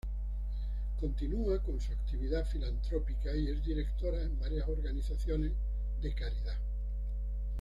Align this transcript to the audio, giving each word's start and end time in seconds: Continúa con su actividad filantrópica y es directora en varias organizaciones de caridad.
Continúa 0.99 1.61
con 1.61 1.79
su 1.79 1.91
actividad 1.91 2.43
filantrópica 2.47 3.35
y 3.35 3.49
es 3.49 3.63
directora 3.63 4.19
en 4.23 4.39
varias 4.39 4.67
organizaciones 4.67 5.51
de 6.01 6.11
caridad. 6.15 6.57